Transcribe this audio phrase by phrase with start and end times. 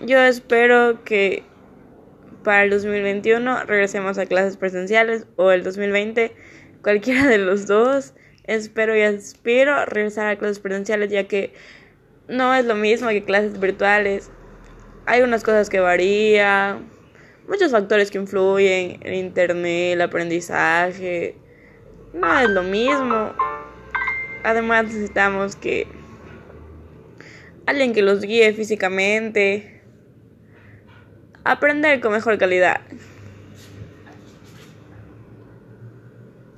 [0.00, 1.42] yo espero que
[2.44, 6.32] para el 2021 regresemos a clases presenciales o el 2020,
[6.82, 8.14] cualquiera de los dos.
[8.44, 11.52] Espero y aspiro regresar a clases presenciales ya que
[12.28, 14.30] no es lo mismo que clases virtuales.
[15.06, 16.88] Hay unas cosas que varían,
[17.46, 21.36] muchos factores que influyen, el internet, el aprendizaje.
[22.14, 23.34] No es lo mismo.
[24.44, 25.86] Además necesitamos que
[27.66, 29.77] alguien que los guíe físicamente.
[31.48, 32.82] Aprender con mejor calidad.